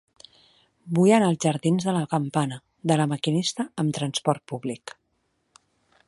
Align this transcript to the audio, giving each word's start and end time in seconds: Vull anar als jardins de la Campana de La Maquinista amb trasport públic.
Vull 0.99 1.11
anar 1.17 1.27
als 1.33 1.41
jardins 1.43 1.85
de 1.89 1.93
la 1.97 2.01
Campana 2.13 2.57
de 2.91 2.97
La 3.01 3.07
Maquinista 3.11 3.67
amb 3.83 3.95
trasport 3.99 4.45
públic. 4.53 4.95